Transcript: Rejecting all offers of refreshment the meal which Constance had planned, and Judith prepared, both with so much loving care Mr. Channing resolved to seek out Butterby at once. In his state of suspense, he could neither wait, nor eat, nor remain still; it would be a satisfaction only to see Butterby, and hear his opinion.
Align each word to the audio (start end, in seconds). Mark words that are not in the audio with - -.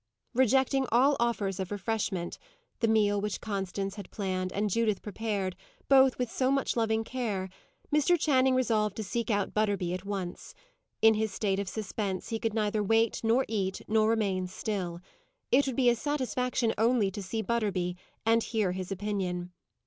Rejecting 0.33 0.87
all 0.91 1.15
offers 1.19 1.59
of 1.59 1.69
refreshment 1.69 2.39
the 2.79 2.87
meal 2.87 3.21
which 3.21 3.39
Constance 3.39 3.97
had 3.97 4.09
planned, 4.09 4.51
and 4.51 4.67
Judith 4.71 5.03
prepared, 5.03 5.55
both 5.89 6.17
with 6.17 6.31
so 6.31 6.49
much 6.49 6.75
loving 6.75 7.03
care 7.03 7.49
Mr. 7.93 8.19
Channing 8.19 8.55
resolved 8.55 8.95
to 8.97 9.03
seek 9.03 9.29
out 9.29 9.53
Butterby 9.53 9.93
at 9.93 10.03
once. 10.03 10.55
In 11.03 11.13
his 11.13 11.31
state 11.31 11.59
of 11.59 11.69
suspense, 11.69 12.29
he 12.29 12.39
could 12.39 12.55
neither 12.55 12.81
wait, 12.81 13.21
nor 13.23 13.45
eat, 13.47 13.81
nor 13.87 14.09
remain 14.09 14.47
still; 14.47 15.01
it 15.51 15.67
would 15.67 15.75
be 15.75 15.87
a 15.91 15.95
satisfaction 15.95 16.73
only 16.79 17.11
to 17.11 17.21
see 17.21 17.43
Butterby, 17.43 17.95
and 18.25 18.41
hear 18.41 18.71
his 18.71 18.91
opinion. 18.91 19.51